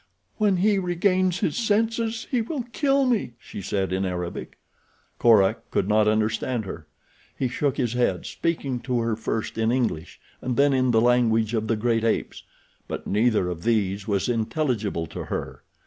[0.37, 4.57] "When he regains his senses he will kill me," she said, in Arabic.
[5.19, 6.87] Korak could not understand her.
[7.37, 11.53] He shook his head, speaking to her first in English and then in the language
[11.53, 12.41] of the great apes;
[12.87, 15.61] but neither of these was intelligible to her.